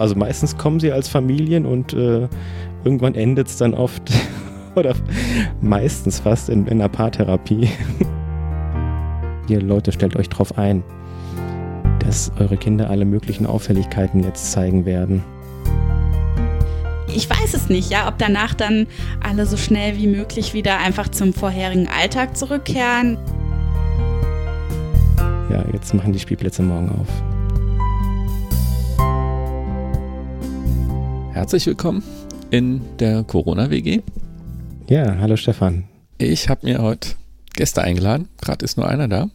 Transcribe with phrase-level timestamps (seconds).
[0.00, 2.28] Also meistens kommen sie als Familien und äh,
[2.84, 4.02] irgendwann endet es dann oft
[4.74, 4.94] oder
[5.60, 7.68] meistens fast in, in einer Paartherapie.
[9.48, 10.82] Ihr Leute, stellt euch drauf ein,
[12.00, 15.22] dass eure Kinder alle möglichen Auffälligkeiten jetzt zeigen werden.
[17.14, 18.86] Ich weiß es nicht, ja, ob danach dann
[19.20, 23.18] alle so schnell wie möglich wieder einfach zum vorherigen Alltag zurückkehren.
[25.50, 27.31] Ja, jetzt machen die Spielplätze morgen auf.
[31.42, 32.04] Herzlich willkommen
[32.52, 34.02] in der Corona-WG.
[34.88, 35.88] Ja, hallo Stefan.
[36.16, 37.16] Ich habe mir heute
[37.54, 38.28] Gäste eingeladen.
[38.40, 39.28] Gerade ist nur einer da.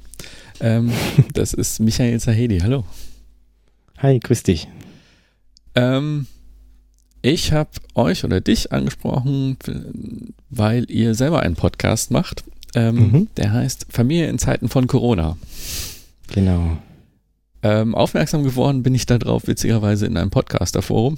[0.61, 0.89] Ähm,
[1.33, 2.59] das ist Michael Zahedi.
[2.59, 2.85] Hallo.
[3.97, 4.69] Hi, grüß dich.
[5.75, 6.27] Ähm,
[7.21, 9.57] ich habe euch oder dich angesprochen,
[10.49, 12.45] weil ihr selber einen Podcast macht.
[12.73, 13.27] Ähm, mhm.
[13.35, 15.35] Der heißt Familie in Zeiten von Corona.
[16.29, 16.77] Genau.
[17.63, 21.17] Ähm, aufmerksam geworden bin ich darauf witzigerweise in einem Podcaster-Forum,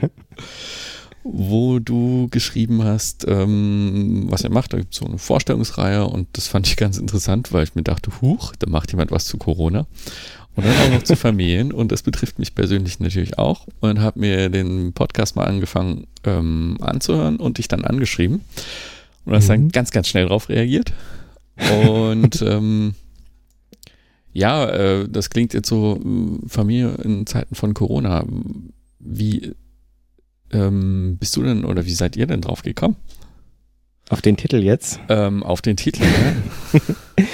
[1.24, 4.72] wo du geschrieben hast, ähm, was er macht.
[4.72, 7.82] Da gibt es so eine Vorstellungsreihe und das fand ich ganz interessant, weil ich mir
[7.82, 9.86] dachte, huch, da macht jemand was zu Corona.
[10.54, 14.18] Und dann auch noch zu Familien und das betrifft mich persönlich natürlich auch und habe
[14.18, 18.40] mir den Podcast mal angefangen ähm, anzuhören und dich dann angeschrieben
[19.24, 19.48] und hast mhm.
[19.48, 20.92] dann ganz, ganz schnell darauf reagiert.
[21.70, 22.94] Und ähm,
[24.38, 28.24] ja, äh, das klingt jetzt so äh, Familie in Zeiten von Corona.
[29.00, 29.52] Wie
[30.52, 32.94] ähm, bist du denn oder wie seid ihr denn drauf gekommen?
[34.10, 35.00] Auf den Titel jetzt?
[35.08, 36.80] Ähm, auf den Titel, ja.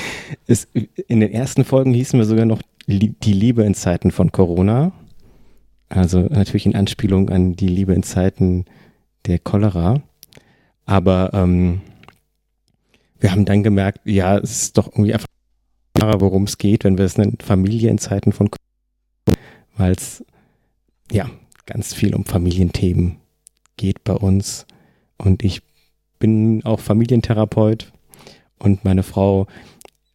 [0.47, 0.67] es,
[1.07, 4.93] in den ersten Folgen hießen wir sogar noch Die Liebe in Zeiten von Corona.
[5.91, 8.65] Also natürlich in Anspielung an die Liebe in Zeiten
[9.27, 10.03] der Cholera.
[10.87, 11.83] Aber ähm,
[13.21, 15.29] wir haben dann gemerkt, ja, es ist doch irgendwie einfach
[16.01, 18.51] worum es geht, wenn wir es nennen, Familie in Zeiten von
[19.77, 20.25] weil es
[21.11, 21.29] ja
[21.67, 23.17] ganz viel um Familienthemen
[23.77, 24.67] geht bei uns.
[25.17, 25.63] Und ich
[26.19, 27.93] bin auch Familientherapeut
[28.59, 29.47] und meine Frau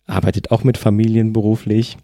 [0.06, 1.97] arbeitet auch mit Familien beruflich.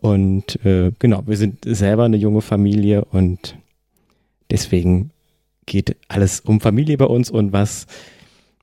[0.00, 3.56] Und äh, genau, wir sind selber eine junge Familie und
[4.50, 5.10] deswegen
[5.66, 7.86] geht alles um Familie bei uns und was,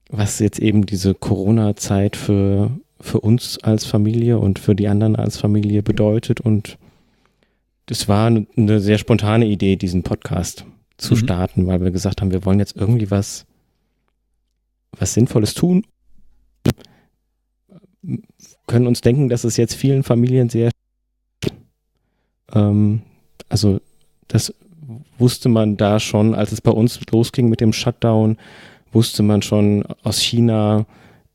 [0.10, 5.38] was jetzt eben diese Corona-Zeit für für uns als Familie und für die anderen als
[5.38, 6.40] Familie bedeutet.
[6.40, 6.78] Und
[7.88, 10.66] das war eine sehr spontane Idee, diesen Podcast
[10.98, 11.18] zu mhm.
[11.18, 13.46] starten, weil wir gesagt haben, wir wollen jetzt irgendwie was,
[14.98, 15.86] was Sinnvolles tun.
[18.68, 20.72] Können uns denken, dass es jetzt vielen Familien sehr,
[22.54, 23.02] ähm,
[23.50, 23.82] also
[24.28, 24.54] das
[25.18, 28.38] wusste man da schon, als es bei uns losging mit dem Shutdown,
[28.92, 30.86] wusste man schon aus China,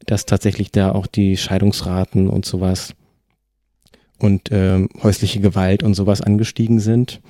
[0.06, 2.94] dass tatsächlich da auch die Scheidungsraten und sowas
[4.18, 7.20] und äh, häusliche Gewalt und sowas angestiegen sind.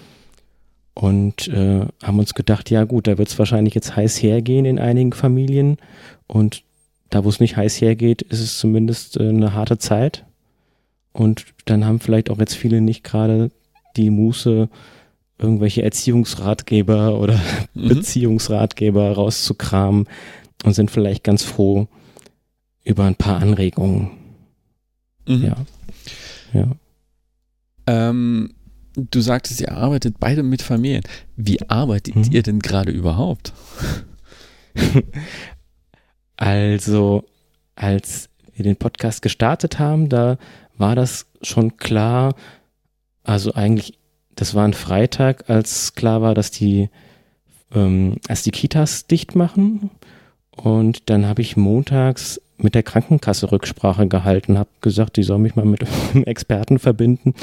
[0.94, 4.78] Und äh, haben uns gedacht, ja gut, da wird es wahrscheinlich jetzt heiß hergehen in
[4.78, 5.76] einigen Familien.
[6.26, 6.64] Und
[7.10, 10.24] da, wo es nicht heiß hergeht, ist es zumindest äh, eine harte Zeit.
[11.12, 13.50] Und dann haben vielleicht auch jetzt viele nicht gerade
[13.96, 14.68] die Muße,
[15.38, 17.40] irgendwelche Erziehungsratgeber oder
[17.74, 17.88] mhm.
[17.88, 20.06] Beziehungsratgeber rauszukramen
[20.64, 21.88] und sind vielleicht ganz froh,
[22.84, 24.10] über ein paar Anregungen.
[25.26, 25.44] Mhm.
[25.44, 25.56] Ja.
[26.52, 26.72] Ja.
[27.86, 28.54] Ähm,
[28.94, 31.02] du sagtest, ihr arbeitet beide mit Familien.
[31.36, 32.28] Wie arbeitet mhm.
[32.30, 33.52] ihr denn gerade überhaupt?
[36.36, 37.24] also,
[37.76, 40.38] als wir den Podcast gestartet haben, da
[40.76, 42.34] war das schon klar.
[43.22, 43.98] Also eigentlich,
[44.34, 46.88] das war ein Freitag, als klar war, dass die,
[47.74, 49.90] ähm, als die Kitas dicht machen.
[50.50, 55.56] Und dann habe ich montags mit der Krankenkasse Rücksprache gehalten, habe gesagt, die soll mich
[55.56, 55.84] mal mit
[56.14, 57.34] einem Experten verbinden,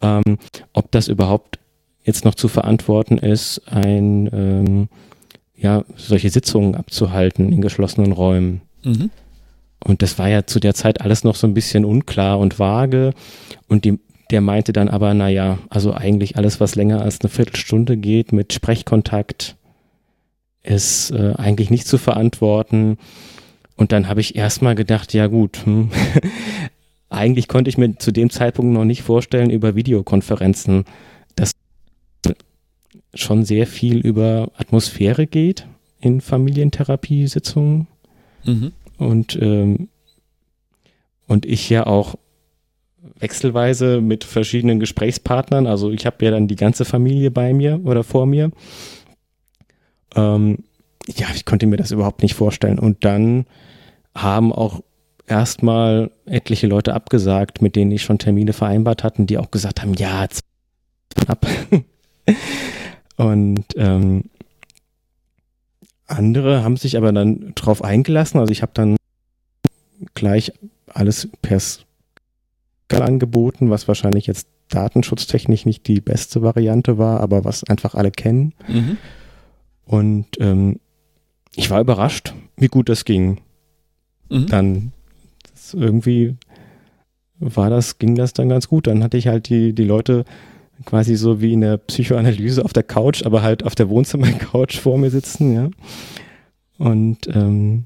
[0.00, 0.38] ähm,
[0.72, 1.58] ob das überhaupt
[2.04, 4.88] jetzt noch zu verantworten ist, ein ähm,
[5.56, 8.60] ja solche Sitzungen abzuhalten in geschlossenen Räumen.
[8.84, 9.10] Mhm.
[9.84, 13.12] Und das war ja zu der Zeit alles noch so ein bisschen unklar und vage.
[13.68, 13.98] Und die,
[14.30, 18.52] der meinte dann aber, naja, also eigentlich alles, was länger als eine Viertelstunde geht mit
[18.52, 19.56] Sprechkontakt,
[20.62, 22.96] ist äh, eigentlich nicht zu verantworten.
[23.76, 25.90] Und dann habe ich erstmal gedacht, ja gut, hm,
[27.08, 30.84] eigentlich konnte ich mir zu dem Zeitpunkt noch nicht vorstellen, über Videokonferenzen,
[31.36, 31.52] dass
[33.14, 35.66] schon sehr viel über Atmosphäre geht
[36.00, 37.86] in Familientherapiesitzungen.
[38.44, 38.72] Mhm.
[38.98, 39.88] Und, ähm,
[41.26, 42.16] und ich ja auch
[43.18, 48.04] wechselweise mit verschiedenen Gesprächspartnern, also ich habe ja dann die ganze Familie bei mir oder
[48.04, 48.50] vor mir.
[50.14, 50.58] Ähm,
[51.08, 52.78] ja, ich konnte mir das überhaupt nicht vorstellen.
[52.78, 53.46] Und dann
[54.14, 54.80] haben auch
[55.26, 59.94] erstmal etliche Leute abgesagt, mit denen ich schon Termine vereinbart hatten, die auch gesagt haben,
[59.94, 60.26] ja,
[61.26, 61.46] ab.
[63.16, 64.24] Und ähm,
[66.06, 68.40] andere haben sich aber dann drauf eingelassen.
[68.40, 68.96] Also ich habe dann
[70.14, 70.52] gleich
[70.86, 71.58] alles per
[72.90, 78.54] angeboten, was wahrscheinlich jetzt datenschutztechnisch nicht die beste Variante war, aber was einfach alle kennen.
[78.68, 78.98] Mhm.
[79.84, 80.80] Und ähm,
[81.56, 83.40] ich war überrascht, wie gut das ging.
[84.28, 84.46] Mhm.
[84.46, 84.92] Dann
[85.52, 86.36] das irgendwie
[87.38, 88.86] war das, ging das dann ganz gut.
[88.86, 90.24] Dann hatte ich halt die, die Leute
[90.84, 94.98] quasi so wie in der Psychoanalyse auf der Couch, aber halt auf der Wohnzimmer-Couch vor
[94.98, 95.70] mir sitzen, ja.
[96.78, 97.84] Und ähm,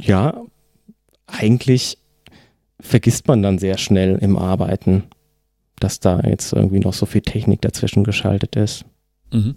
[0.00, 0.40] ja,
[1.26, 1.98] eigentlich
[2.80, 5.04] vergisst man dann sehr schnell im Arbeiten,
[5.80, 8.84] dass da jetzt irgendwie noch so viel Technik dazwischen geschaltet ist.
[9.32, 9.56] Mhm.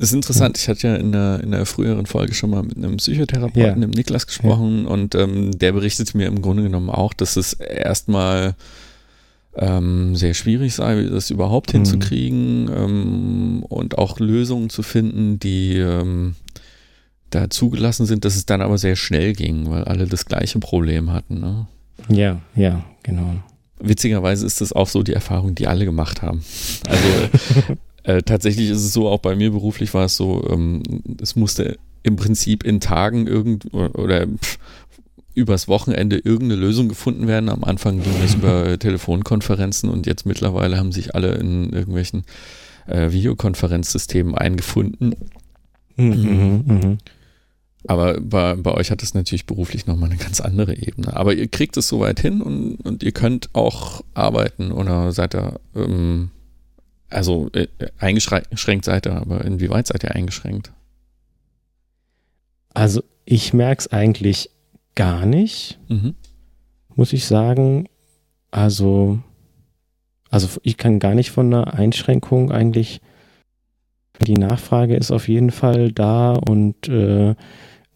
[0.00, 0.56] Das ist interessant.
[0.58, 3.86] Ich hatte ja in der, in der früheren Folge schon mal mit einem Psychotherapeuten, Ja.
[3.86, 8.54] dem Niklas, gesprochen und ähm, der berichtete mir im Grunde genommen auch, dass es erstmal
[9.56, 11.78] ähm, sehr schwierig sei, das überhaupt Mhm.
[11.78, 16.34] hinzukriegen ähm, und auch Lösungen zu finden, die ähm,
[17.30, 21.12] da zugelassen sind, dass es dann aber sehr schnell ging, weil alle das gleiche Problem
[21.12, 21.40] hatten.
[21.40, 21.66] Ne?
[22.08, 23.34] Ja, ja, genau.
[23.80, 26.42] Witzigerweise ist das auch so die Erfahrung, die alle gemacht haben.
[26.88, 27.74] Also
[28.04, 30.82] äh, tatsächlich ist es so, auch bei mir beruflich war es so, ähm,
[31.20, 34.58] es musste im Prinzip in Tagen irgend oder pff,
[35.34, 37.48] übers Wochenende irgendeine Lösung gefunden werden.
[37.48, 42.24] Am Anfang ging es über Telefonkonferenzen und jetzt mittlerweile haben sich alle in irgendwelchen
[42.86, 45.14] äh, Videokonferenzsystemen eingefunden.
[45.96, 46.98] Mhm, mhm, mhm.
[47.86, 51.16] Aber bei, bei euch hat es natürlich beruflich nochmal eine ganz andere Ebene.
[51.16, 55.60] Aber ihr kriegt es soweit hin und, und ihr könnt auch arbeiten oder seid ihr,
[55.74, 56.30] ähm,
[57.10, 57.66] also äh,
[57.98, 60.72] eingeschränkt seid ihr, aber inwieweit seid ihr eingeschränkt?
[62.72, 64.50] Also ich merke es eigentlich
[64.94, 66.14] gar nicht, Mhm.
[66.94, 67.88] muss ich sagen.
[68.50, 69.18] Also,
[70.30, 73.00] also ich kann gar nicht von einer Einschränkung eigentlich.
[74.26, 77.34] Die Nachfrage ist auf jeden Fall da und äh,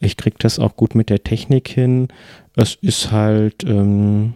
[0.01, 2.09] ich kriege das auch gut mit der Technik hin.
[2.57, 4.35] Es ist halt, ähm,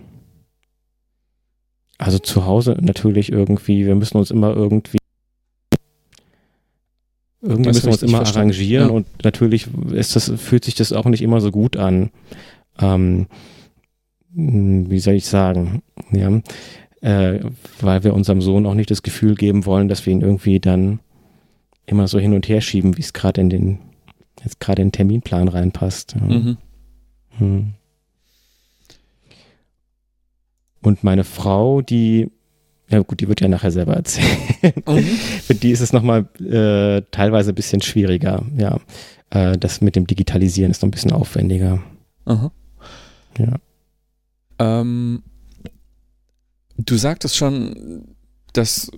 [1.99, 4.99] also zu Hause natürlich irgendwie, wir müssen uns immer irgendwie
[7.41, 8.51] irgendwie Das müssen wir uns immer verstanden.
[8.51, 8.95] arrangieren Ja.
[8.95, 12.11] und natürlich ist das, fühlt sich das auch nicht immer so gut an.
[12.81, 13.27] Ähm,
[14.33, 15.83] mh, wie soll ich sagen?
[16.11, 16.41] Ja,
[17.01, 17.41] äh,
[17.81, 20.99] weil wir unserem Sohn auch nicht das Gefühl geben wollen, dass wir ihn irgendwie dann
[21.87, 23.79] immer so hin und her schieben, wie es gerade in den
[24.45, 26.15] jetzt gerade in den Terminplan reinpasst.
[26.21, 26.27] Ja.
[26.27, 26.57] Mhm.
[27.39, 27.73] Hm.
[30.89, 32.31] Und meine Frau, die,
[32.89, 34.39] ja gut, die wird ja nachher selber erzählen.
[34.87, 35.03] Mhm.
[35.43, 38.43] Für die ist es nochmal äh, teilweise ein bisschen schwieriger.
[38.57, 38.81] Ja,
[39.29, 41.83] äh, das mit dem Digitalisieren ist noch ein bisschen aufwendiger.
[42.25, 42.51] Aha.
[43.37, 43.57] Ja.
[44.59, 45.23] Ähm,
[46.79, 48.07] du sagtest schon,
[48.55, 48.91] dass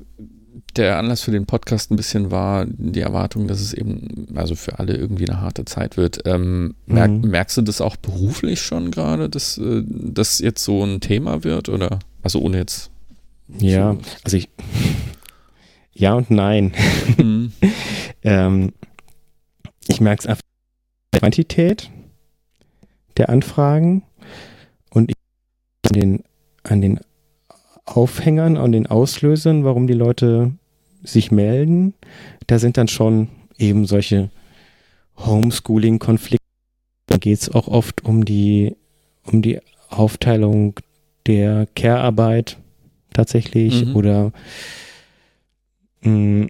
[0.76, 4.79] der Anlass für den Podcast ein bisschen war, die Erwartung, dass es eben, also für
[4.79, 6.20] alle irgendwie eine harte Zeit wird.
[6.26, 7.31] Ähm, merk, Mhm.
[7.31, 11.69] Merkst du das auch beruflich schon gerade, dass äh, das jetzt so ein Thema wird?
[11.69, 12.91] Oder also ohne jetzt.
[13.58, 14.49] Ja, also ich.
[15.93, 16.73] Ja und nein.
[17.17, 17.52] Mhm.
[18.23, 18.73] Ähm,
[19.88, 21.91] ich merke es einfach an der Quantität
[23.17, 24.02] der Anfragen
[24.91, 25.17] und ich
[25.88, 26.23] an den,
[26.62, 27.00] an den
[27.84, 30.52] Aufhängern, an den Auslösern, warum die Leute
[31.02, 31.94] sich melden.
[32.46, 34.30] Da sind dann schon eben solche
[35.18, 36.44] Homeschooling-Konflikte.
[37.06, 38.76] Da geht es auch oft um die,
[39.25, 40.75] um die Aufteilung
[41.26, 42.58] der Care-Arbeit
[43.12, 43.96] tatsächlich Mhm.
[43.96, 44.32] oder
[46.02, 46.46] mh,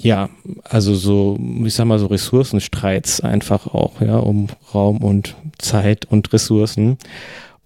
[0.00, 0.30] ja,
[0.64, 6.32] also so, ich sag mal so Ressourcenstreits einfach auch, ja, um Raum und Zeit und
[6.32, 6.98] Ressourcen.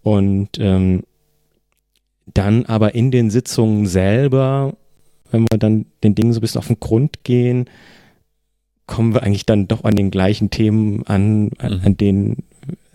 [0.02, 1.02] Und ähm,
[2.34, 4.74] dann aber in den Sitzungen selber,
[5.30, 7.66] wenn wir dann den Dingen so ein bisschen auf den Grund gehen,
[8.86, 11.80] kommen wir eigentlich dann doch an den gleichen Themen an, an, Mhm.
[11.84, 12.42] an denen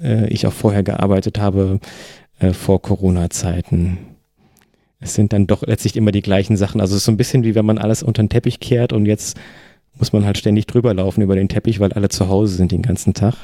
[0.02, 1.80] äh, ich auch vorher gearbeitet habe,
[2.40, 3.98] äh, vor Corona-Zeiten.
[5.00, 6.82] Es sind dann doch letztlich immer die gleichen Sachen.
[6.82, 9.06] Also es ist so ein bisschen wie wenn man alles unter den Teppich kehrt und
[9.06, 9.38] jetzt
[10.00, 12.82] muss man halt ständig drüber laufen über den Teppich, weil alle zu Hause sind den
[12.84, 13.36] ganzen Tag.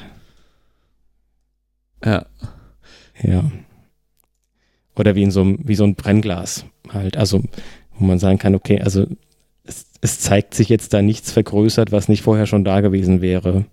[2.04, 2.26] Ja.
[3.22, 3.44] Ja.
[4.96, 7.16] Oder wie in so einem, wie so ein Brennglas halt.
[7.16, 7.42] Also,
[7.98, 9.06] wo man sagen kann, okay, also
[9.64, 13.64] es, es zeigt sich jetzt da nichts vergrößert, was nicht vorher schon da gewesen wäre.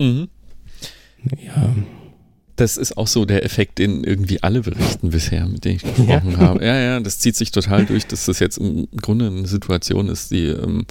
[0.00, 0.28] Mhm.
[1.44, 1.74] Ja.
[2.56, 6.38] Das ist auch so der Effekt, den irgendwie alle berichten bisher, mit denen ich gesprochen
[6.38, 6.64] habe.
[6.64, 10.32] Ja, ja, das zieht sich total durch, dass das jetzt im Grunde eine Situation ist,
[10.32, 10.84] die ähm,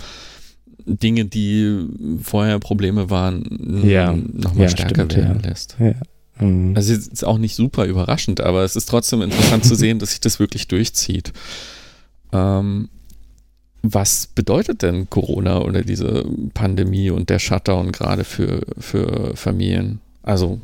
[0.85, 1.85] Dinge, die
[2.21, 4.13] vorher Probleme waren, Ja.
[4.15, 5.49] nochmal Ja, stärker stimmt, werden ja.
[5.49, 5.75] lässt.
[5.79, 5.93] ja.
[6.39, 6.73] Mhm.
[6.75, 10.11] Also es ist auch nicht super überraschend, aber es ist trotzdem interessant zu sehen, dass
[10.11, 11.33] sich das wirklich durchzieht.
[12.31, 12.89] Ähm,
[13.81, 19.99] Was bedeutet denn Corona oder diese Pandemie und der Shutdown gerade für, für Familien?
[20.23, 20.59] Also,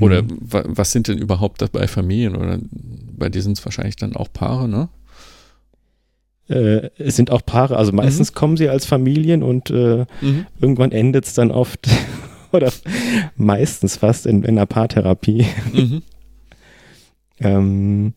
[0.00, 0.38] oder mhm.
[0.40, 2.36] was sind denn überhaupt dabei Familien?
[2.36, 2.58] Oder
[3.16, 4.88] bei dir sind es wahrscheinlich dann auch Paare, ne?
[6.48, 8.34] Äh, es sind auch Paare, also meistens mhm.
[8.34, 10.46] kommen sie als Familien und äh, mhm.
[10.60, 11.88] irgendwann endet es dann oft
[12.52, 12.72] oder
[13.36, 15.46] meistens fast in, in einer Paartherapie.
[15.72, 16.02] Mhm.
[17.40, 18.14] ähm,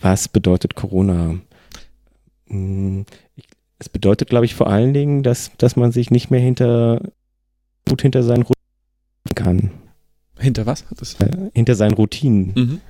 [0.00, 1.36] was bedeutet Corona?
[2.48, 3.06] Hm,
[3.78, 7.00] es bedeutet, glaube ich, vor allen Dingen, dass, dass man sich nicht mehr hinter
[7.88, 9.70] gut hinter seinen Routinen kann.
[10.38, 10.84] Hinter was?
[11.18, 12.52] Äh, hinter seinen Routinen.
[12.54, 12.80] Mhm.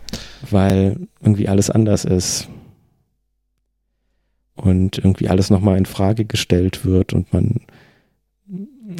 [0.51, 2.49] Weil irgendwie alles anders ist.
[4.55, 7.61] Und irgendwie alles nochmal in Frage gestellt wird und man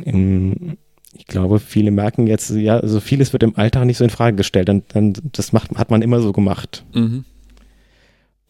[0.05, 0.77] im,
[1.15, 4.37] ich glaube, viele merken jetzt, ja, also vieles wird im Alltag nicht so in Frage
[4.37, 4.69] gestellt.
[4.69, 6.85] Dann, dann das macht, hat man immer so gemacht.
[6.95, 7.25] Mhm.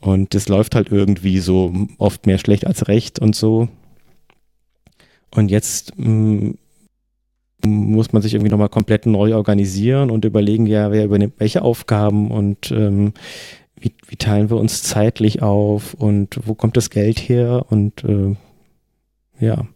[0.00, 3.68] Und das läuft halt irgendwie so oft mehr schlecht als recht und so.
[5.30, 6.54] Und jetzt mh, mm,
[7.64, 12.30] muss man sich irgendwie nochmal komplett neu organisieren und überlegen, ja, wer übernimmt welche Aufgaben
[12.30, 13.12] und ähm,
[13.76, 18.36] wie, wie, teilen wir uns zeitlich auf und wo kommt das Geld her und äh,
[19.38, 19.66] ja,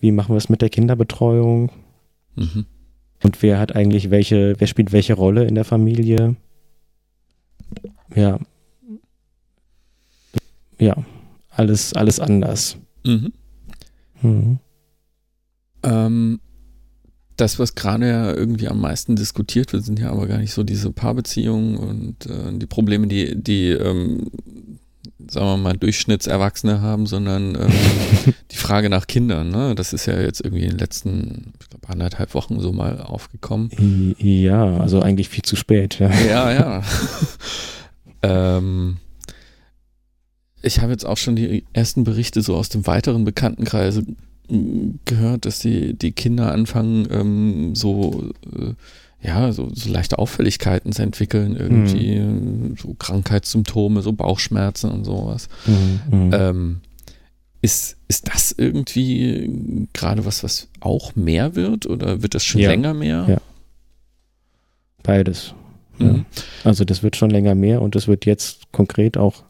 [0.00, 1.70] wie machen wir es mit der Kinderbetreuung?
[2.36, 2.66] Mhm.
[3.22, 6.36] Und wer hat eigentlich welche, wer spielt welche Rolle in der Familie?
[8.14, 8.38] Ja,
[10.80, 10.96] ja,
[11.50, 12.76] alles, alles anders.
[13.04, 13.32] Mhm.
[14.22, 14.58] Mhm.
[15.82, 16.40] Ähm,
[17.36, 20.62] das, was gerade ja irgendwie am meisten diskutiert wird, sind ja aber gar nicht so
[20.62, 24.30] diese Paarbeziehungen und äh, die Probleme, die, die ähm,
[25.28, 27.72] sagen wir mal, Durchschnittserwachsene haben, sondern ähm,
[28.50, 29.50] die Frage nach Kindern.
[29.50, 29.74] Ne?
[29.74, 34.14] Das ist ja jetzt irgendwie in den letzten, ich glaube, anderthalb Wochen so mal aufgekommen.
[34.18, 35.98] Ja, also eigentlich viel zu spät.
[35.98, 36.52] Ja, ja.
[36.52, 36.82] ja.
[38.22, 38.98] ähm,
[40.62, 44.04] ich habe jetzt auch schon die ersten Berichte so aus dem weiteren Bekanntenkreise
[45.04, 48.74] gehört, dass die, die Kinder anfangen, ähm, so, äh,
[49.22, 52.76] ja, so, so, leichte Auffälligkeiten zu entwickeln, irgendwie mhm.
[52.76, 55.48] so Krankheitssymptome, so Bauchschmerzen und sowas.
[55.66, 56.00] Mhm.
[56.10, 56.30] mhm.
[56.32, 56.80] Ähm,
[57.62, 62.70] ist, ist das irgendwie gerade was, was auch mehr wird oder wird das schon ja.
[62.70, 63.26] länger mehr?
[63.28, 63.36] Ja.
[65.02, 65.52] Beides.
[65.98, 66.06] Mhm.
[66.06, 66.24] Ja.
[66.64, 69.44] Also das wird schon länger mehr und das wird jetzt konkret auch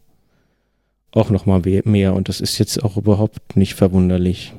[1.12, 4.52] auch noch mal mehr und das ist jetzt auch überhaupt nicht verwunderlich.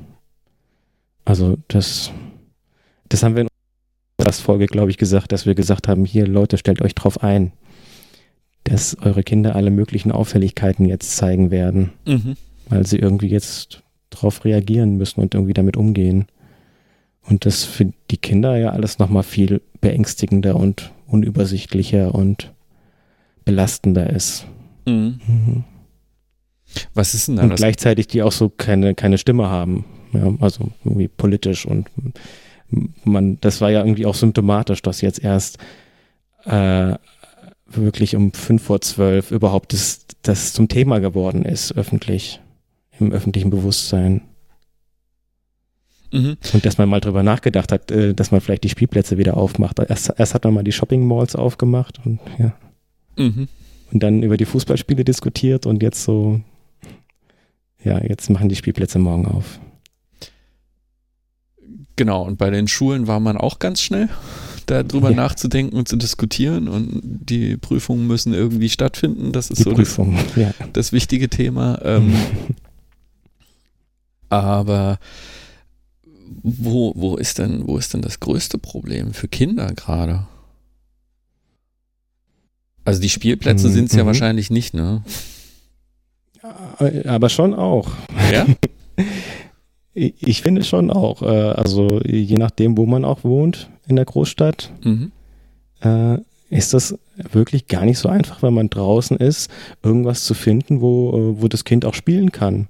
[1.24, 2.10] Also das,
[3.08, 3.48] das haben wir in
[4.40, 7.52] Folge, glaube ich, gesagt, dass wir gesagt haben, hier Leute, stellt euch drauf ein,
[8.64, 12.36] dass eure Kinder alle möglichen Auffälligkeiten jetzt zeigen werden, mhm.
[12.68, 16.26] weil sie irgendwie jetzt drauf reagieren müssen und irgendwie damit umgehen.
[17.28, 22.52] Und das für die Kinder ja alles nochmal viel beängstigender und unübersichtlicher und
[23.44, 24.46] belastender ist.
[24.86, 25.20] Mhm.
[25.26, 25.64] Mhm.
[26.94, 27.42] Was ist denn da?
[27.42, 29.84] Und gleichzeitig die auch so keine, keine Stimme haben.
[30.12, 31.88] Ja, also irgendwie politisch und
[33.04, 35.58] man, das war ja irgendwie auch symptomatisch, dass jetzt erst
[36.44, 36.94] äh,
[37.66, 42.40] wirklich um fünf vor zwölf überhaupt das, das zum Thema geworden ist, öffentlich,
[42.98, 44.22] im öffentlichen Bewusstsein.
[46.12, 46.36] Mhm.
[46.52, 49.78] Und dass man mal drüber nachgedacht hat, äh, dass man vielleicht die Spielplätze wieder aufmacht.
[49.78, 52.54] Erst, erst hat man mal die Shopping Malls aufgemacht und ja.
[53.16, 53.48] Mhm.
[53.92, 56.40] Und dann über die Fußballspiele diskutiert und jetzt so
[57.84, 59.58] ja, jetzt machen die Spielplätze morgen auf.
[61.96, 64.08] Genau, und bei den Schulen war man auch ganz schnell,
[64.66, 65.16] darüber ja.
[65.16, 69.32] nachzudenken und zu diskutieren und die Prüfungen müssen irgendwie stattfinden.
[69.32, 70.54] Das ist die so Prüfung, das, ja.
[70.72, 71.80] das wichtige Thema.
[71.84, 72.14] Ähm,
[74.30, 74.98] aber
[76.42, 80.26] wo, wo, ist denn, wo ist denn das größte Problem für Kinder gerade?
[82.84, 83.72] Also die Spielplätze mhm.
[83.72, 84.08] sind es ja mhm.
[84.08, 85.02] wahrscheinlich nicht, ne?
[87.06, 87.90] Aber schon auch.
[88.32, 88.46] Ja?
[89.94, 91.22] Ich finde schon auch.
[91.22, 95.12] Äh, also je nachdem, wo man auch wohnt in der Großstadt, mhm.
[95.80, 96.18] Äh,
[96.48, 99.50] ist das wirklich gar nicht so einfach, wenn man draußen ist,
[99.82, 102.68] irgendwas zu finden, wo, äh, wo das Kind auch spielen kann.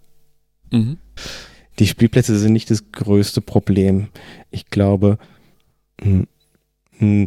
[0.71, 0.97] Mhm.
[1.79, 4.09] Die Spielplätze sind nicht das größte Problem.
[4.51, 5.19] Ich glaube,
[6.03, 6.25] mh,
[6.99, 7.27] hm,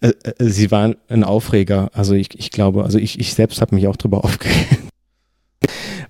[0.00, 1.90] hm, sie waren ein Aufreger.
[1.92, 4.87] Also ich, ich glaube, also ich, ich selbst habe mich auch drüber aufgeregt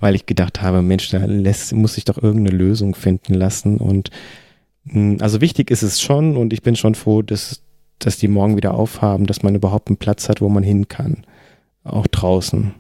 [0.01, 3.79] weil ich gedacht habe, Mensch, da lässt, muss sich doch irgendeine Lösung finden lassen.
[3.79, 4.11] Und
[4.89, 7.63] hm, also wichtig ist es schon und ich bin schon froh, dass,
[7.99, 11.25] dass die morgen wieder aufhaben, dass man überhaupt einen Platz hat, wo man hin kann.
[11.85, 12.75] Auch draußen.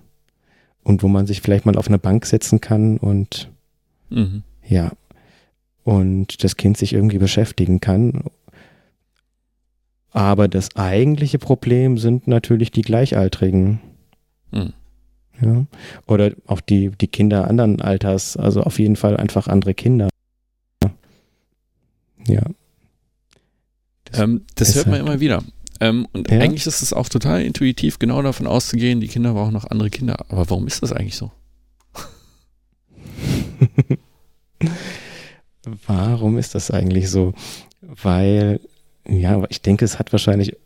[0.84, 3.50] Und wo man sich vielleicht mal auf eine Bank setzen kann und
[4.10, 4.42] mhm.
[4.66, 4.92] ja.
[5.84, 8.24] Und das Kind sich irgendwie beschäftigen kann.
[10.10, 13.80] Aber das eigentliche Problem sind natürlich die Gleichaltrigen.
[14.50, 14.72] Mhm.
[15.40, 15.66] Ja.
[16.06, 20.08] Oder auch die, die Kinder anderen Alters, also auf jeden Fall einfach andere Kinder.
[22.26, 22.42] Ja.
[24.04, 25.42] Das, ähm, das hört man immer wieder.
[25.80, 26.40] Ähm, und ja?
[26.40, 30.16] eigentlich ist es auch total intuitiv, genau davon auszugehen, die Kinder brauchen noch andere Kinder.
[30.28, 31.30] Aber warum ist das eigentlich so?
[35.86, 37.32] warum ist das eigentlich so?
[37.80, 38.60] Weil,
[39.06, 40.56] ja, ich denke, es hat wahrscheinlich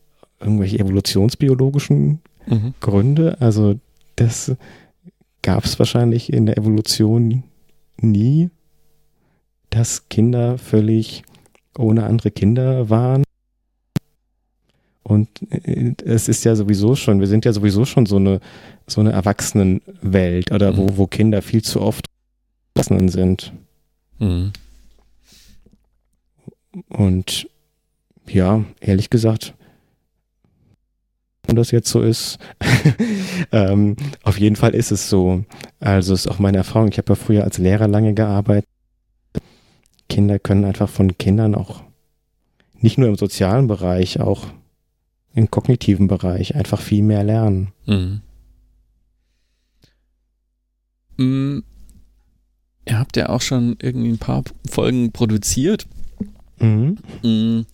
[0.41, 2.75] irgendwelche evolutionsbiologischen mhm.
[2.81, 3.37] Gründe.
[3.41, 3.79] Also
[4.17, 4.55] das
[5.43, 7.45] gab es wahrscheinlich in der Evolution
[7.97, 8.51] nie,
[9.71, 11.25] dass Kinder völlig
[11.77, 13.25] ohne andere Kinder waren.
[15.03, 18.41] Und äh, es ist ja sowieso schon, wir sind ja sowieso schon so eine,
[18.87, 20.77] so eine Erwachsenenwelt oder mhm.
[20.77, 22.07] wo, wo Kinder viel zu oft
[22.75, 23.53] Erwachsenen sind.
[24.19, 24.53] Mhm.
[26.89, 27.49] Und
[28.27, 29.55] ja, ehrlich gesagt,
[31.57, 32.39] das jetzt so ist.
[33.53, 35.45] ähm, auf jeden Fall ist es so.
[35.81, 36.89] Also ist auch meine Erfahrung.
[36.89, 38.69] Ich habe ja früher als Lehrer lange gearbeitet.
[40.09, 41.83] Kinder können einfach von Kindern auch
[42.81, 44.47] nicht nur im sozialen Bereich, auch
[45.35, 47.73] im kognitiven Bereich einfach viel mehr lernen.
[47.87, 48.21] Mhm.
[51.17, 51.65] Mhm.
[52.85, 55.87] Ihr habt ja auch schon irgendwie ein paar Folgen produziert.
[56.59, 56.99] Mhm.
[57.23, 57.67] Mhm.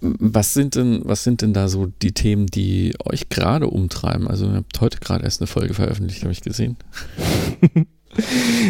[0.00, 4.28] Was sind denn, was sind denn da so die Themen, die euch gerade umtreiben?
[4.28, 6.76] Also ihr habt heute gerade erst eine Folge veröffentlicht, habe ich gesehen.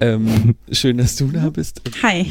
[0.00, 1.80] ähm, schön, dass du da bist.
[2.02, 2.30] Hi.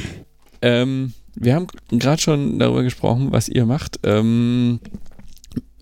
[0.61, 3.99] Ähm, wir haben gerade schon darüber gesprochen, was ihr macht.
[4.03, 4.79] Ähm,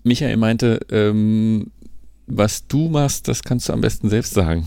[0.04, 1.72] Michael meinte, ähm,
[2.26, 4.66] was du machst, das kannst du am besten selbst sagen.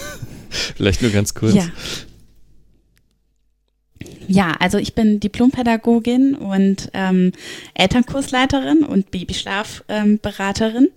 [0.76, 1.54] Vielleicht nur ganz kurz.
[1.54, 1.66] Ja.
[4.30, 7.32] Ja, also ich bin Diplompädagogin und ähm,
[7.72, 10.84] Elternkursleiterin und Babyschlafberaterin.
[10.84, 10.90] Ähm,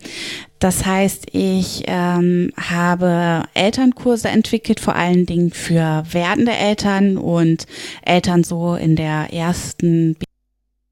[0.60, 7.68] das heißt, ich ähm, habe Elternkurse entwickelt, vor allen Dingen für werdende Eltern und
[8.06, 10.18] Eltern so in der ersten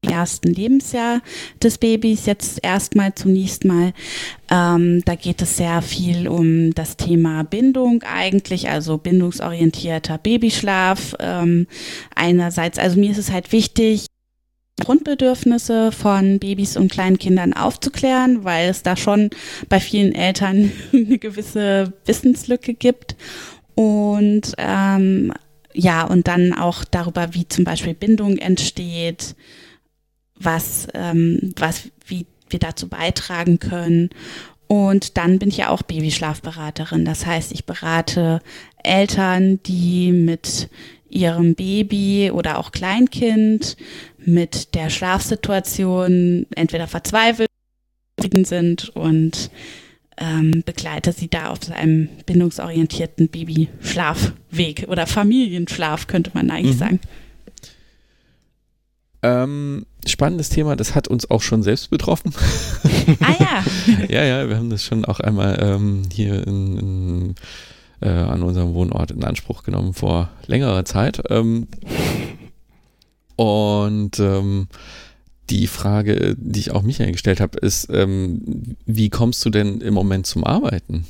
[0.06, 1.20] ersten Lebensjahr
[1.62, 3.92] des Babys jetzt erstmal zunächst mal.
[4.50, 11.14] Ähm, da geht es sehr viel um das Thema Bindung eigentlich, also bindungsorientierter Babyschlaf.
[11.20, 11.66] Ähm,
[12.14, 14.06] einerseits, also mir ist es halt wichtig,
[14.80, 19.30] Grundbedürfnisse von Babys und Kleinkindern aufzuklären, weil es da schon
[19.68, 23.16] bei vielen Eltern eine gewisse Wissenslücke gibt.
[23.74, 25.32] Und ähm,
[25.72, 29.36] ja, und dann auch darüber, wie zum Beispiel Bindung entsteht,
[30.40, 34.10] was, ähm, was, wie wir dazu beitragen können.
[34.66, 37.04] Und dann bin ich ja auch Babyschlafberaterin.
[37.04, 38.40] Das heißt, ich berate
[38.82, 40.68] Eltern, die mit
[41.08, 43.76] ihrem Baby oder auch Kleinkind
[44.18, 47.48] mit der Schlafsituation entweder verzweifelt
[48.44, 49.50] sind und
[50.18, 56.78] ähm, begleite sie da auf einem bindungsorientierten Babyschlafweg oder Familienschlaf, könnte man eigentlich mhm.
[56.78, 57.00] sagen.
[59.22, 62.32] Ähm, spannendes Thema, das hat uns auch schon selbst betroffen.
[63.20, 63.64] Ah ja.
[64.08, 67.34] ja, ja, wir haben das schon auch einmal ähm, hier in, in,
[68.00, 71.20] äh, an unserem Wohnort in Anspruch genommen vor längerer Zeit.
[71.28, 71.66] Ähm,
[73.34, 74.68] und ähm,
[75.50, 79.94] die Frage, die ich auch Michael gestellt habe, ist, ähm, wie kommst du denn im
[79.94, 81.06] Moment zum Arbeiten?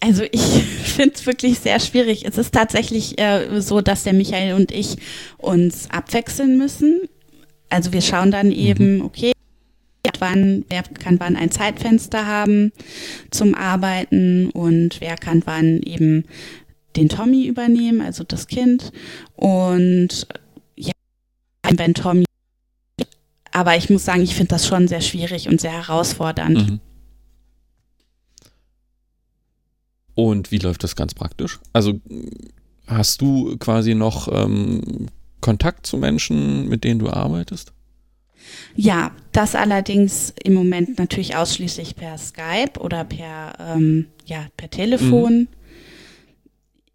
[0.00, 0.42] Also ich
[0.84, 2.24] finde es wirklich sehr schwierig.
[2.24, 4.96] Es ist tatsächlich äh, so, dass der Michael und ich
[5.38, 7.00] uns abwechseln müssen.
[7.68, 9.32] Also wir schauen dann eben, okay,
[10.20, 12.72] wann, wer kann wann ein Zeitfenster haben
[13.30, 16.24] zum Arbeiten und wer kann wann eben
[16.96, 18.92] den Tommy übernehmen, also das Kind.
[19.34, 20.26] Und
[20.76, 20.92] ja,
[21.76, 22.24] wenn Tommy,
[23.52, 26.70] aber ich muss sagen, ich finde das schon sehr schwierig und sehr herausfordernd.
[26.70, 26.80] Mhm.
[30.16, 31.60] Und wie läuft das ganz praktisch?
[31.74, 32.00] Also
[32.86, 35.08] hast du quasi noch ähm,
[35.40, 37.72] Kontakt zu Menschen, mit denen du arbeitest?
[38.74, 45.40] Ja, das allerdings im Moment natürlich ausschließlich per Skype oder per, ähm, ja, per Telefon.
[45.40, 45.48] Mhm.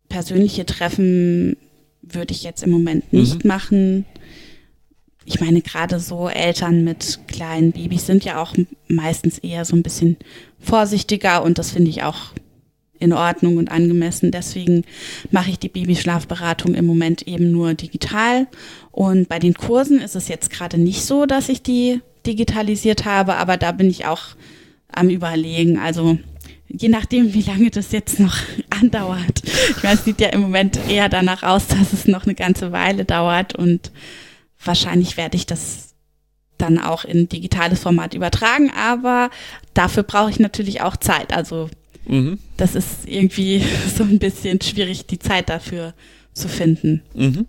[0.10, 1.58] Persönliche Treffen
[2.02, 3.48] würde ich jetzt im Moment nicht mhm.
[3.48, 4.06] machen.
[5.26, 8.56] Ich meine, gerade so Eltern mit kleinen Babys sind ja auch
[8.88, 10.18] meistens eher so ein bisschen
[10.60, 12.34] vorsichtiger und das finde ich auch
[13.02, 14.32] in Ordnung und angemessen.
[14.32, 14.86] Deswegen
[15.32, 18.48] mache ich die Babyschlafberatung im Moment eben nur digital.
[18.92, 23.36] Und bei den Kursen ist es jetzt gerade nicht so, dass ich die digitalisiert habe,
[23.36, 24.22] aber da bin ich auch
[24.92, 25.80] am Überlegen.
[25.80, 26.18] Also
[26.68, 28.38] je nachdem, wie lange das jetzt noch
[28.70, 29.42] andauert.
[29.44, 32.72] Ich meine, es sieht ja im Moment eher danach aus, dass es noch eine ganze
[32.72, 33.92] Weile dauert und
[34.64, 35.96] wahrscheinlich werde ich das
[36.58, 39.32] dann auch in digitales Format übertragen, aber
[39.74, 41.34] dafür brauche ich natürlich auch Zeit.
[41.34, 41.70] Also
[42.06, 42.40] Mhm.
[42.58, 43.64] Das ist irgendwie
[43.96, 45.94] so ein bisschen schwierig, die Zeit dafür
[46.34, 47.02] zu finden.
[47.14, 47.48] Mhm.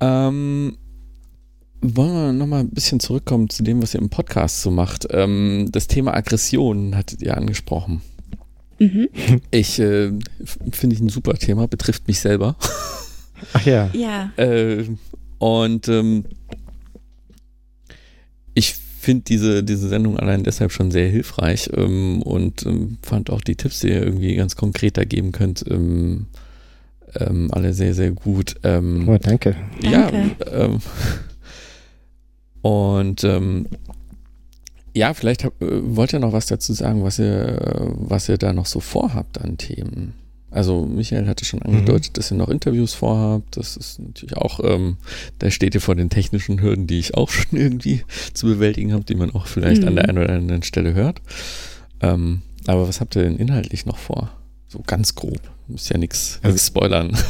[0.00, 0.76] Ähm,
[1.82, 5.06] wollen wir nochmal ein bisschen zurückkommen zu dem, was ihr im Podcast so macht.
[5.10, 8.02] Ähm, das Thema Aggression hattet ihr angesprochen.
[8.78, 9.08] Mhm.
[9.50, 10.10] Ich äh,
[10.72, 12.56] finde ich ein super Thema, betrifft mich selber.
[13.52, 13.90] Ach ja.
[13.92, 14.32] Ja.
[14.36, 14.86] Äh,
[15.38, 16.24] und ähm,
[18.54, 23.40] ich finde diese, diese Sendung allein deshalb schon sehr hilfreich ähm, und ähm, fand auch
[23.40, 26.26] die Tipps, die ihr irgendwie ganz konkret da geben könnt, ähm,
[27.18, 28.56] ähm alle sehr, sehr gut.
[28.62, 29.56] Ähm, oh, danke.
[29.82, 30.10] Ja,
[30.52, 30.80] ähm,
[32.62, 33.26] und
[34.92, 38.52] ja, vielleicht hab, äh, wollt ihr noch was dazu sagen, was ihr, was ihr da
[38.52, 40.14] noch so vorhabt an Themen.
[40.50, 42.14] Also Michael hatte schon angedeutet, mhm.
[42.14, 43.56] dass ihr noch Interviews vorhabt.
[43.56, 44.96] Das ist natürlich auch, ähm,
[45.38, 48.02] da steht ihr vor den technischen Hürden, die ich auch schon irgendwie
[48.34, 49.88] zu bewältigen habe, die man auch vielleicht mhm.
[49.88, 50.10] an der mhm.
[50.10, 51.20] einen oder anderen Stelle hört.
[52.00, 54.30] Ähm, aber was habt ihr denn inhaltlich noch vor?
[54.68, 55.40] So ganz grob.
[55.66, 57.16] Muss ja nichts also, spoilern.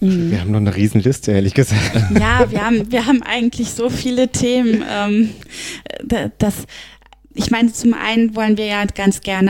[0.00, 0.30] Mhm.
[0.30, 1.80] Wir haben noch eine Riesenliste, ehrlich gesagt.
[2.20, 4.84] Ja, wir haben, wir haben eigentlich so viele Themen.
[4.86, 5.30] Ähm,
[6.36, 6.66] das,
[7.32, 9.48] ich meine, zum einen wollen wir ja ganz gerne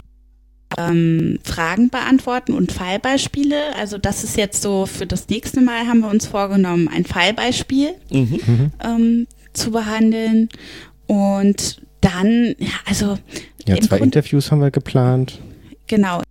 [0.78, 3.74] ähm, Fragen beantworten und Fallbeispiele.
[3.78, 7.94] Also das ist jetzt so für das nächste Mal haben wir uns vorgenommen, ein Fallbeispiel
[8.10, 8.40] mhm.
[8.46, 8.72] mhm.
[8.84, 10.48] ähm, zu behandeln.
[11.06, 13.18] Und dann, ja, also.
[13.66, 15.38] Ja, zwei Grund, Interviews haben wir geplant.
[15.86, 16.22] Genau.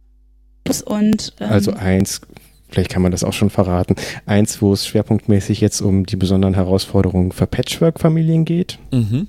[0.86, 2.22] Und, ähm, also eins,
[2.70, 3.96] vielleicht kann man das auch schon verraten.
[4.26, 8.80] Eins, wo es schwerpunktmäßig jetzt um die besonderen Herausforderungen für Patchwork-Familien geht.
[8.92, 9.28] Mhm.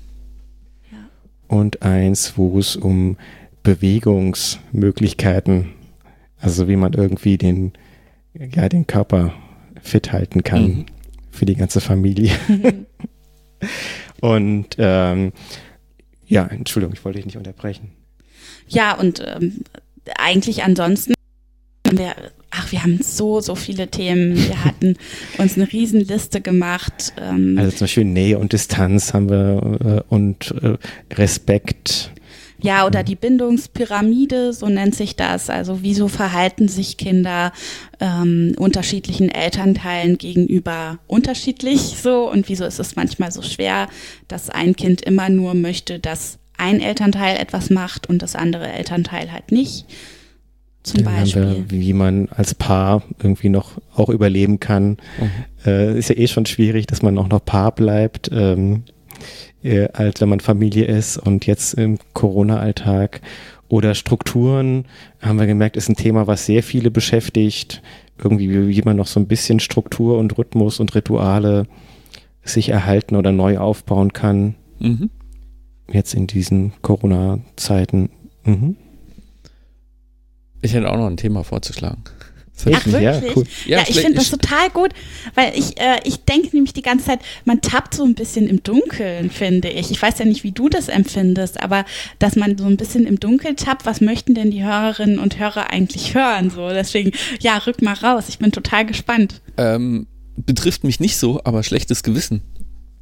[0.91, 0.97] Ja.
[1.47, 3.17] Und eins, wo es um
[3.63, 5.69] Bewegungsmöglichkeiten,
[6.39, 7.73] also wie man irgendwie den,
[8.33, 9.33] ja, den Körper
[9.81, 10.85] fit halten kann mhm.
[11.31, 12.31] für die ganze Familie.
[14.21, 15.33] und ähm,
[16.25, 17.91] ja, Entschuldigung, ich wollte dich nicht unterbrechen.
[18.67, 19.63] Ja, und ähm,
[20.17, 21.13] eigentlich ansonsten
[21.91, 22.15] wir,
[22.49, 24.35] ach, wir haben so, so viele Themen.
[24.35, 24.97] Wir hatten
[25.37, 27.13] uns eine Riesenliste gemacht.
[27.17, 30.77] Ähm, also zum Beispiel Nähe und Distanz haben wir äh, und äh,
[31.13, 32.11] Respekt
[32.63, 35.49] ja, oder die Bindungspyramide, so nennt sich das.
[35.49, 37.51] Also wieso verhalten sich Kinder
[37.99, 43.89] ähm, unterschiedlichen Elternteilen gegenüber unterschiedlich so und wieso ist es manchmal so schwer,
[44.29, 49.31] dass ein Kind immer nur möchte, dass ein Elternteil etwas macht und das andere Elternteil
[49.31, 49.85] halt nicht.
[50.83, 51.65] Zum Dann Beispiel.
[51.67, 54.97] Wir, wie man als Paar irgendwie noch auch überleben kann.
[55.19, 55.31] Mhm.
[55.65, 58.29] Äh, ist ja eh schon schwierig, dass man auch noch Paar bleibt.
[58.33, 58.83] Ähm,
[59.63, 63.21] äh, als wenn man Familie ist und jetzt im Corona-Alltag.
[63.69, 64.85] Oder Strukturen,
[65.19, 67.81] haben wir gemerkt, ist ein Thema, was sehr viele beschäftigt.
[68.21, 71.65] Irgendwie, wie man noch so ein bisschen Struktur und Rhythmus und Rituale
[72.43, 74.55] sich erhalten oder neu aufbauen kann.
[74.79, 75.09] Mhm.
[75.91, 78.09] Jetzt in diesen Corona-Zeiten.
[78.43, 78.75] Mhm.
[80.61, 82.03] Ich hätte auch noch ein Thema vorzuschlagen.
[82.59, 83.01] Ach, wirklich?
[83.01, 83.43] Ja, cool.
[83.65, 84.91] ja, ja ich finde das total gut,
[85.35, 88.63] weil ich, äh, ich denke nämlich die ganze Zeit, man tappt so ein bisschen im
[88.63, 89.91] Dunkeln, finde ich.
[89.91, 91.83] Ich weiß ja nicht, wie du das empfindest, aber
[92.19, 95.71] dass man so ein bisschen im Dunkeln tappt, was möchten denn die Hörerinnen und Hörer
[95.71, 96.49] eigentlich hören?
[96.49, 98.25] So, deswegen, ja, rück mal raus.
[98.29, 99.41] Ich bin total gespannt.
[99.57, 102.41] Ähm, betrifft mich nicht so, aber schlechtes Gewissen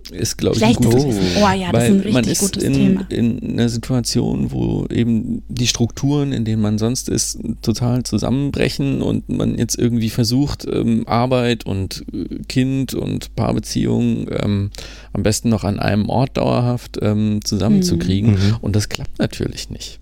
[0.09, 1.09] ist, glaube ich, ein gutes, oh.
[1.37, 3.07] oh ja, das ist ein richtig man ist gutes in, Thema.
[3.09, 9.29] in einer Situation, wo eben die Strukturen, in denen man sonst ist, total zusammenbrechen und
[9.29, 14.71] man jetzt irgendwie versucht, ähm, Arbeit und äh, Kind und Paarbeziehung ähm,
[15.13, 18.31] am besten noch an einem Ort dauerhaft ähm, zusammenzukriegen.
[18.31, 18.57] Mhm.
[18.61, 19.99] Und das klappt natürlich nicht.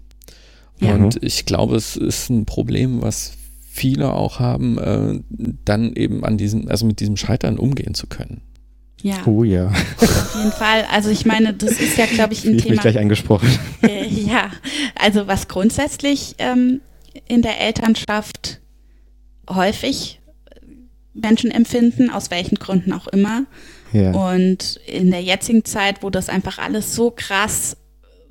[0.79, 0.95] Ja.
[0.95, 3.33] Und ich glaube, es ist ein Problem, was
[3.79, 5.19] viele auch haben, äh,
[5.65, 8.41] dann eben an diesem, also mit diesem Scheitern umgehen zu können.
[9.01, 9.25] Ja.
[9.25, 9.67] Oh ja.
[9.67, 10.85] Auf jeden Fall.
[10.91, 12.73] Also ich meine, das ist ja, glaube ich, ein ich Thema.
[12.73, 13.49] Mich gleich angesprochen.
[13.81, 14.51] Äh, ja,
[14.95, 16.81] also was grundsätzlich ähm,
[17.27, 18.59] in der Elternschaft
[19.49, 20.19] häufig
[21.13, 23.45] Menschen empfinden, aus welchen Gründen auch immer.
[23.93, 24.12] Ja.
[24.12, 27.77] Und in der jetzigen Zeit, wo das einfach alles so krass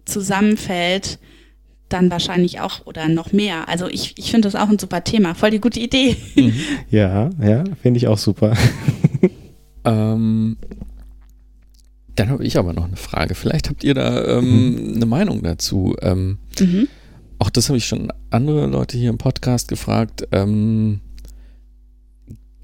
[0.04, 1.18] zusammenfällt,
[1.88, 3.68] dann wahrscheinlich auch oder noch mehr.
[3.68, 5.35] Also ich, ich finde das auch ein super Thema.
[5.35, 6.16] Voll die gute Idee.
[6.37, 6.61] Mhm.
[6.90, 8.54] Ja, ja, finde ich auch super.
[9.88, 10.57] Ähm,
[12.14, 13.35] dann habe ich aber noch eine Frage.
[13.35, 14.96] Vielleicht habt ihr da ähm, mhm.
[14.96, 15.96] eine Meinung dazu.
[16.03, 16.88] Ähm, mhm.
[17.38, 20.27] Auch das habe ich schon andere Leute hier im Podcast gefragt.
[20.33, 21.01] Ähm,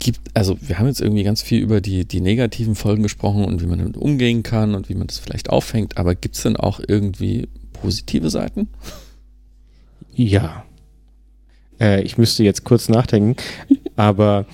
[0.01, 3.63] gibt, also wir haben jetzt irgendwie ganz viel über die, die negativen Folgen gesprochen und
[3.63, 6.57] wie man damit umgehen kann und wie man das vielleicht auffängt, aber gibt es denn
[6.57, 8.69] auch irgendwie positive Seiten?
[10.13, 10.65] Ja.
[11.81, 13.37] Äh, ich müsste jetzt kurz nachdenken,
[13.97, 14.47] aber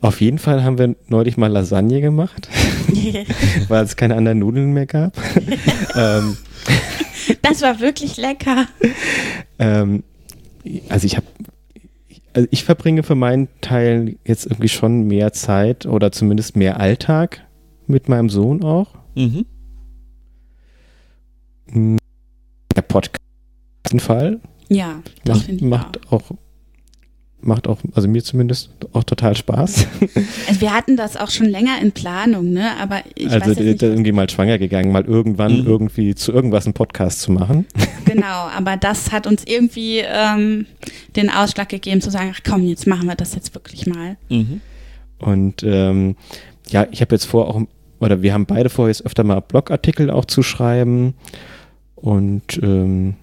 [0.00, 2.48] auf jeden Fall haben wir neulich mal Lasagne gemacht,
[3.68, 5.16] weil es keine anderen Nudeln mehr gab.
[5.94, 6.36] ähm,
[7.42, 8.66] das war wirklich lecker.
[9.58, 10.02] Ähm,
[10.88, 11.26] also ich habe,
[12.32, 17.46] also ich verbringe für meinen Teil jetzt irgendwie schon mehr Zeit oder zumindest mehr Alltag
[17.86, 18.94] mit meinem Sohn auch.
[19.14, 19.46] Mhm.
[22.76, 23.22] Der Podcast
[23.84, 24.40] auf jeden Fall.
[24.68, 26.30] Ja, das macht, macht auch.
[26.30, 26.36] auch
[27.46, 29.86] macht auch, also mir zumindest auch total Spaß.
[30.48, 32.70] Also wir hatten das auch schon länger in Planung, ne?
[32.80, 35.66] Aber ich also weiß nicht, irgendwie mal schwanger gegangen, mal irgendwann mhm.
[35.66, 37.66] irgendwie zu irgendwas einen Podcast zu machen.
[38.04, 40.66] Genau, aber das hat uns irgendwie ähm,
[41.16, 44.16] den Ausschlag gegeben zu sagen, ach komm, jetzt machen wir das jetzt wirklich mal.
[44.28, 44.60] Mhm.
[45.18, 46.16] Und ähm,
[46.68, 47.62] ja, ich habe jetzt vor auch,
[48.00, 51.14] oder wir haben beide vor, jetzt öfter mal Blogartikel auch zu schreiben
[51.94, 53.14] und ähm,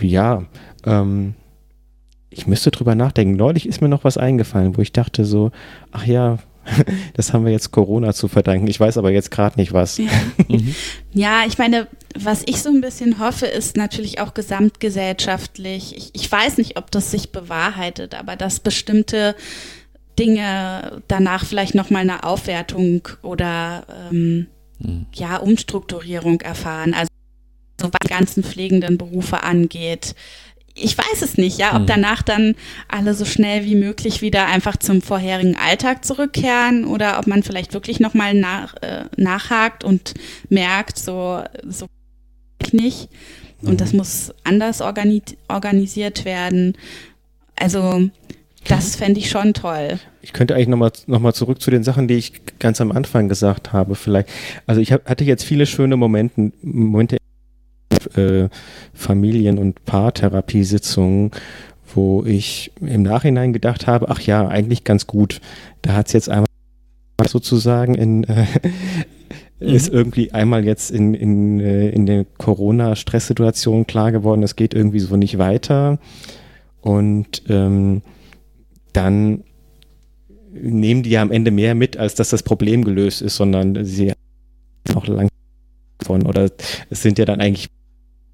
[0.00, 0.44] ja,
[0.84, 1.34] ähm,
[2.30, 3.36] ich müsste drüber nachdenken.
[3.36, 5.52] Neulich ist mir noch was eingefallen, wo ich dachte so,
[5.92, 6.38] ach ja,
[7.14, 8.66] das haben wir jetzt Corona zu verdanken.
[8.66, 9.98] Ich weiß aber jetzt gerade nicht was.
[9.98, 10.06] Ja.
[10.48, 10.76] Mhm.
[11.12, 11.44] ja.
[11.46, 15.96] ich meine, was ich so ein bisschen hoffe, ist natürlich auch gesamtgesellschaftlich.
[15.96, 19.34] Ich, ich weiß nicht, ob das sich bewahrheitet, aber dass bestimmte
[20.18, 24.46] Dinge danach vielleicht nochmal eine Aufwertung oder ähm,
[24.78, 25.06] mhm.
[25.14, 26.94] ja, Umstrukturierung erfahren.
[26.94, 27.08] Also
[27.80, 30.14] so was die ganzen pflegenden Berufe angeht
[30.76, 31.86] ich weiß es nicht, ja, ob hm.
[31.86, 32.54] danach dann
[32.88, 37.72] alle so schnell wie möglich wieder einfach zum vorherigen Alltag zurückkehren oder ob man vielleicht
[37.72, 40.14] wirklich nochmal nach, äh, nachhakt und
[40.48, 41.86] merkt, so, so
[42.72, 43.08] nicht.
[43.62, 43.98] Und das hm.
[43.98, 46.76] muss anders organi organisiert werden.
[47.58, 48.10] Also,
[48.68, 49.98] das fände ich schon toll.
[50.20, 53.28] Ich könnte eigentlich nochmal noch mal zurück zu den Sachen, die ich ganz am Anfang
[53.28, 54.28] gesagt habe, vielleicht.
[54.66, 57.16] Also ich hab, hatte jetzt viele schöne Momente, Momente
[58.16, 58.48] äh,
[58.92, 61.30] Familien- und Paartherapiesitzungen,
[61.94, 65.40] wo ich im Nachhinein gedacht habe, ach ja, eigentlich ganz gut.
[65.82, 66.46] Da hat es jetzt einmal
[67.26, 68.46] sozusagen in äh,
[69.60, 69.68] mhm.
[69.68, 75.00] ist irgendwie einmal jetzt in, in, äh, in der Corona-Stresssituation klar geworden, es geht irgendwie
[75.00, 75.98] so nicht weiter.
[76.80, 78.02] Und ähm,
[78.92, 79.44] dann
[80.52, 84.12] nehmen die ja am Ende mehr mit, als dass das Problem gelöst ist, sondern sie
[84.94, 85.28] auch lang
[86.02, 86.50] von oder
[86.90, 87.68] es sind ja dann eigentlich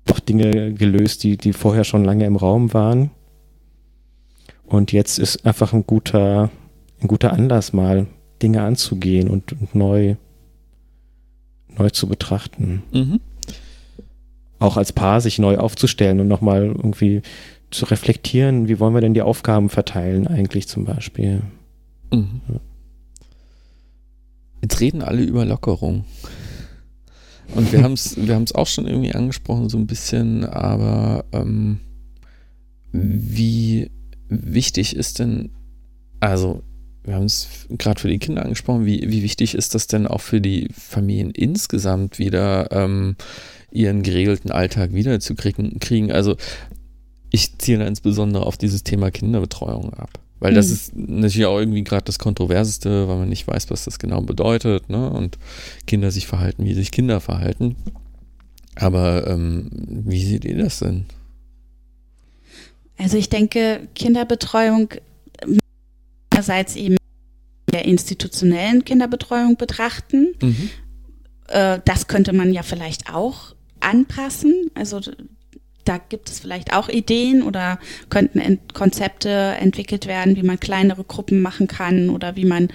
[0.04, 3.10] doch Dinge gelöst, die, die vorher schon lange im Raum waren.
[4.64, 6.50] Und jetzt ist einfach ein guter,
[7.00, 8.06] ein guter Anlass, mal
[8.42, 10.16] Dinge anzugehen und, und neu,
[11.76, 12.82] neu zu betrachten.
[12.92, 13.20] Mhm.
[14.58, 17.22] Auch als Paar sich neu aufzustellen und nochmal irgendwie
[17.70, 21.42] zu reflektieren, wie wollen wir denn die Aufgaben verteilen eigentlich zum Beispiel.
[22.12, 22.40] Mhm.
[24.62, 26.04] Jetzt reden alle über Lockerung.
[27.54, 31.80] Und wir haben es wir auch schon irgendwie angesprochen, so ein bisschen, aber ähm,
[32.92, 33.90] wie
[34.28, 35.50] wichtig ist denn,
[36.20, 36.62] also
[37.04, 40.20] wir haben es gerade für die Kinder angesprochen, wie, wie wichtig ist das denn auch
[40.20, 43.16] für die Familien insgesamt wieder ähm,
[43.72, 45.80] ihren geregelten Alltag wiederzukriegen?
[45.80, 46.12] Kriegen?
[46.12, 46.36] Also
[47.30, 50.20] ich ziele insbesondere auf dieses Thema Kinderbetreuung ab.
[50.42, 50.72] Weil das Hm.
[50.72, 54.90] ist natürlich auch irgendwie gerade das Kontroverseste, weil man nicht weiß, was das genau bedeutet,
[54.90, 55.08] ne?
[55.08, 55.38] Und
[55.86, 57.76] Kinder sich verhalten, wie sich Kinder verhalten.
[58.74, 61.04] Aber ähm, wie seht ihr das denn?
[62.98, 64.88] Also ich denke, Kinderbetreuung
[66.30, 66.96] einerseits eben
[67.72, 70.34] der institutionellen Kinderbetreuung betrachten.
[70.42, 70.70] Mhm.
[71.46, 74.72] Äh, das könnte man ja vielleicht auch anpassen.
[74.74, 75.00] Also
[75.84, 81.04] da gibt es vielleicht auch Ideen oder könnten Ent Konzepte entwickelt werden, wie man kleinere
[81.04, 82.68] Gruppen machen kann oder wie man,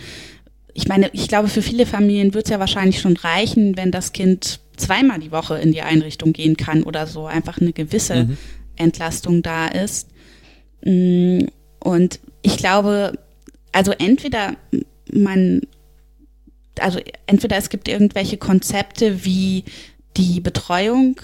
[0.74, 4.12] ich meine, ich glaube, für viele Familien wird es ja wahrscheinlich schon reichen, wenn das
[4.14, 8.38] Kind zweimal die Woche in die Einrichtung gehen kann oder so, einfach eine gewisse Mhm.
[8.76, 10.10] Entlastung da ist.
[10.84, 11.46] Mm,
[11.80, 13.18] Und ich glaube,
[13.72, 14.56] also entweder
[15.12, 15.62] man,
[16.80, 19.64] also entweder es gibt irgendwelche Konzepte, wie
[20.18, 21.18] die Betreuung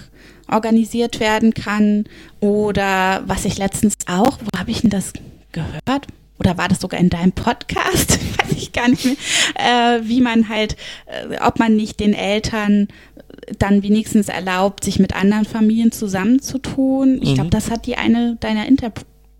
[0.50, 2.04] organisiert werden kann
[2.40, 5.12] oder was ich letztens auch, wo habe ich denn das
[5.52, 6.06] gehört?
[6.38, 8.18] Oder war das sogar in deinem Podcast?
[8.38, 9.14] Weiß ich gar nicht mehr.
[9.54, 10.76] Äh, wie man halt,
[11.06, 12.88] äh, ob man nicht den Eltern
[13.58, 17.20] dann wenigstens erlaubt, sich mit anderen Familien zusammenzutun.
[17.22, 17.34] Ich Mhm.
[17.34, 18.90] glaube, das hat die eine deiner Inter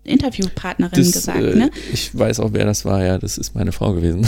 [0.05, 1.69] Interviewpartnerin Das, gesagt, äh, ne?
[1.91, 4.27] Ich weiß auch, wer das war, ja, das ist meine Frau gewesen.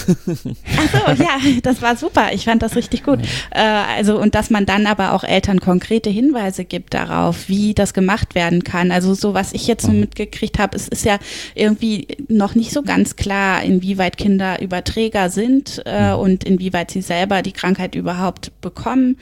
[0.78, 2.34] Ach so, ja, das war super.
[2.34, 3.20] Ich fand das richtig gut.
[3.52, 7.94] Äh, also, und dass man dann aber auch Eltern konkrete Hinweise gibt darauf, wie das
[7.94, 8.92] gemacht werden kann.
[8.92, 10.02] Also, so was ich jetzt so Mhm.
[10.02, 11.18] mitgekriegt habe, es ist ja
[11.56, 16.20] irgendwie noch nicht so ganz klar, inwieweit Kinder Überträger sind äh, Mhm.
[16.20, 19.18] und inwieweit sie selber die Krankheit überhaupt bekommen.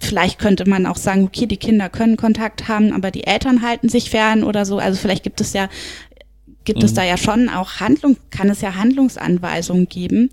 [0.00, 3.88] Vielleicht könnte man auch sagen, okay, die Kinder können Kontakt haben, aber die Eltern halten
[3.88, 4.78] sich fern oder so.
[4.78, 5.68] Also vielleicht gibt es ja
[6.64, 6.96] gibt es Mhm.
[6.96, 10.28] da ja schon auch Handlung, kann es ja Handlungsanweisungen geben.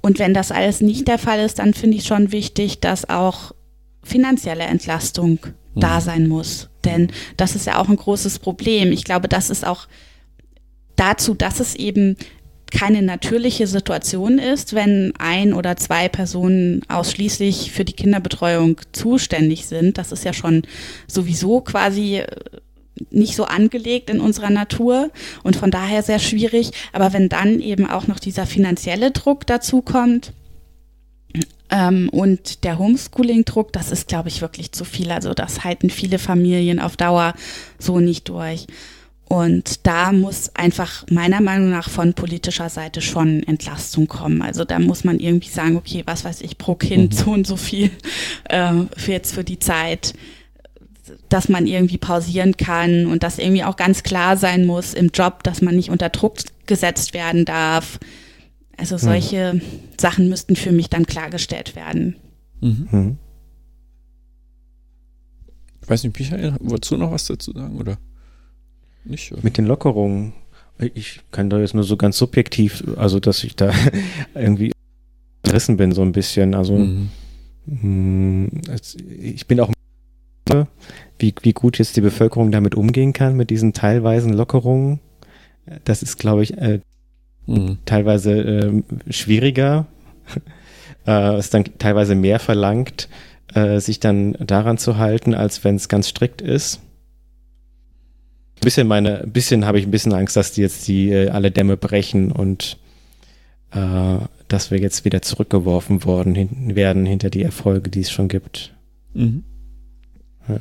[0.00, 3.52] Und wenn das alles nicht der Fall ist, dann finde ich schon wichtig, dass auch
[4.02, 5.38] finanzielle Entlastung
[5.76, 6.04] da Mhm.
[6.04, 6.68] sein muss.
[6.84, 8.90] Denn das ist ja auch ein großes Problem.
[8.90, 9.86] Ich glaube, das ist auch
[10.96, 12.16] dazu, dass es eben
[12.70, 19.98] keine natürliche Situation ist, wenn ein oder zwei Personen ausschließlich für die Kinderbetreuung zuständig sind.
[19.98, 20.62] Das ist ja schon
[21.06, 22.26] sowieso quasi äh,
[23.10, 25.10] nicht so angelegt in unserer Natur
[25.42, 26.72] und von daher sehr schwierig.
[26.92, 30.32] Aber wenn dann eben auch noch dieser finanzielle Druck dazu kommt
[31.70, 35.10] ähm, und der Homeschooling-Druck, das ist, glaube ich, wirklich zu viel.
[35.10, 37.34] Also das halten viele Familien auf Dauer
[37.78, 38.66] so nicht durch.
[39.28, 44.40] Und da muss einfach meiner Meinung nach von politischer Seite schon Entlastung kommen.
[44.40, 47.16] Also da muss man irgendwie sagen, okay, was weiß ich, pro Kind Mhm.
[47.16, 47.90] so und so viel
[48.44, 50.14] äh, für jetzt für die Zeit,
[51.28, 55.42] dass man irgendwie pausieren kann und dass irgendwie auch ganz klar sein muss im Job,
[55.42, 57.98] dass man nicht unter Druck gesetzt werden darf.
[58.78, 59.60] Also solche
[60.00, 62.16] Sachen müssten für mich dann klargestellt werden.
[62.62, 62.88] Mhm.
[62.90, 63.18] Mhm.
[65.82, 67.98] Ich weiß nicht, Michael, wolltest du noch was dazu sagen oder
[69.08, 69.32] nicht?
[69.32, 69.40] Oder?
[69.42, 70.32] Mit den Lockerungen.
[70.94, 73.72] Ich kann da jetzt nur so ganz subjektiv, also dass ich da
[74.34, 74.72] irgendwie
[75.42, 76.54] gerissen bin so ein bisschen.
[76.54, 77.08] Also Mhm.
[77.66, 79.72] mh, es- ich bin auch
[81.18, 85.00] wie, wie gut jetzt die Bevölkerung damit umgehen kann, mit diesen teilweisen Lockerungen.
[85.84, 86.80] Das ist, glaube ich, äh,
[87.46, 87.78] Mhm.
[87.86, 89.86] teilweise ähm, schwieriger.
[91.06, 93.08] äh, es dann teilweise mehr verlangt,
[93.54, 96.80] äh, sich dann daran zu halten, als wenn es ganz strikt ist.
[98.58, 101.28] Ein bisschen meine, ein bisschen habe ich ein bisschen Angst, dass die jetzt die äh,
[101.28, 102.76] alle Dämme brechen und
[103.70, 104.18] äh,
[104.48, 108.74] dass wir jetzt wieder zurückgeworfen worden hin, werden hinter die Erfolge, die es schon gibt.
[109.14, 109.44] Mhm.
[110.48, 110.60] Ja.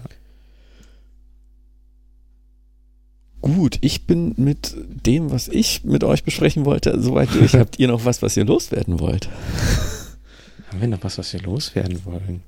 [3.42, 7.54] Gut, ich bin mit dem, was ich mit euch besprechen wollte, soweit durch.
[7.56, 9.30] Habt ihr noch was, was ihr loswerden wollt?
[10.70, 12.44] Haben wir noch was, was wir loswerden wollen?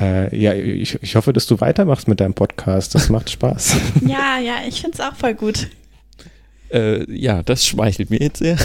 [0.00, 2.94] Äh, ja, ich, ich hoffe, dass du weitermachst mit deinem Podcast.
[2.94, 3.76] Das macht Spaß.
[4.06, 5.68] Ja, ja, ich finde es auch voll gut.
[6.70, 8.56] Äh, ja, das schmeichelt mir jetzt sehr.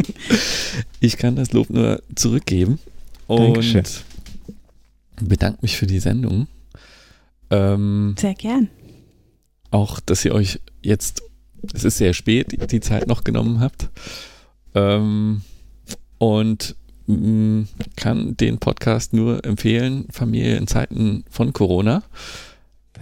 [1.00, 2.78] ich kann das Lob nur zurückgeben
[3.28, 3.84] und Dankeschön.
[5.20, 6.48] bedanke mich für die Sendung.
[7.50, 8.68] Ähm, Sehr gern.
[9.70, 11.22] auch, dass ihr euch jetzt,
[11.72, 13.88] es ist sehr spät, die, Zeit noch genommen habt.
[14.74, 15.42] Ähm,
[16.18, 16.74] und
[17.96, 22.02] kann den Podcast nur empfehlen, Familie in Zeiten von Corona,